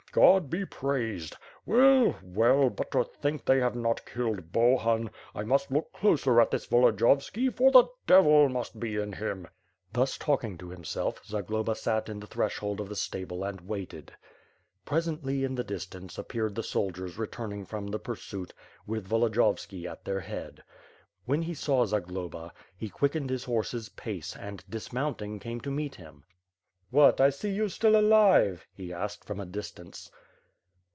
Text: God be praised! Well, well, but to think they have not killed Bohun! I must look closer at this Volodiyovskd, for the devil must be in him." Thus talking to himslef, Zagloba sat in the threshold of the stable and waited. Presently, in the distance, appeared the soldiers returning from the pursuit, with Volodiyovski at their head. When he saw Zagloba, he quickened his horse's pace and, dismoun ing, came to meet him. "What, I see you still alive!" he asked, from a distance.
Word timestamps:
God 0.13 0.49
be 0.49 0.65
praised! 0.65 1.37
Well, 1.65 2.17
well, 2.21 2.69
but 2.69 2.91
to 2.91 3.05
think 3.05 3.45
they 3.45 3.59
have 3.59 3.77
not 3.77 4.05
killed 4.05 4.51
Bohun! 4.51 5.09
I 5.33 5.43
must 5.45 5.71
look 5.71 5.93
closer 5.93 6.41
at 6.41 6.51
this 6.51 6.67
Volodiyovskd, 6.67 7.53
for 7.55 7.71
the 7.71 7.85
devil 8.07 8.49
must 8.49 8.77
be 8.77 8.97
in 8.97 9.13
him." 9.13 9.47
Thus 9.93 10.17
talking 10.17 10.57
to 10.57 10.65
himslef, 10.69 11.23
Zagloba 11.25 11.75
sat 11.75 12.09
in 12.09 12.19
the 12.19 12.27
threshold 12.27 12.81
of 12.81 12.89
the 12.89 12.95
stable 12.97 13.45
and 13.45 13.61
waited. 13.61 14.11
Presently, 14.83 15.45
in 15.45 15.55
the 15.55 15.63
distance, 15.63 16.17
appeared 16.17 16.55
the 16.55 16.61
soldiers 16.63 17.17
returning 17.17 17.63
from 17.63 17.87
the 17.87 17.97
pursuit, 17.97 18.53
with 18.85 19.07
Volodiyovski 19.07 19.85
at 19.89 20.03
their 20.03 20.19
head. 20.19 20.61
When 21.23 21.41
he 21.43 21.53
saw 21.53 21.85
Zagloba, 21.85 22.51
he 22.75 22.89
quickened 22.89 23.29
his 23.29 23.45
horse's 23.45 23.87
pace 23.87 24.35
and, 24.35 24.61
dismoun 24.69 25.15
ing, 25.21 25.39
came 25.39 25.61
to 25.61 25.71
meet 25.71 25.95
him. 25.95 26.25
"What, 26.93 27.21
I 27.21 27.29
see 27.29 27.49
you 27.51 27.69
still 27.69 27.95
alive!" 27.95 28.67
he 28.73 28.91
asked, 28.91 29.23
from 29.23 29.39
a 29.39 29.45
distance. 29.45 30.11